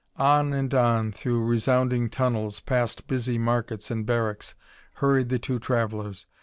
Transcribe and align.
On 0.17 0.51
and 0.51 0.73
on 0.73 1.11
through 1.11 1.45
resounding 1.45 2.09
tunnels, 2.09 2.59
past 2.59 3.05
busy 3.07 3.37
markets 3.37 3.91
and 3.91 4.03
barracks, 4.03 4.55
hurried 4.95 5.29
the 5.29 5.37
two 5.37 5.59
travelers. 5.59 6.25